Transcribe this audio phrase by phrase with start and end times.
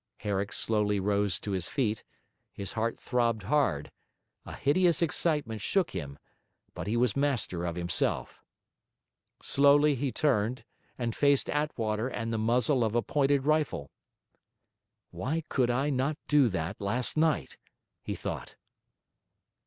[0.17, 2.03] Herrick slowly rose to his feet;
[2.51, 3.91] his heart throbbed hard,
[4.47, 6.17] a hideous excitement shook him,
[6.73, 8.41] but he was master of himself.
[9.43, 10.65] Slowly he turned,
[10.97, 13.91] and faced Attwater and the muzzle of a pointed rifle.
[15.11, 17.59] 'Why could I not do that last night?'
[18.01, 18.55] he thought.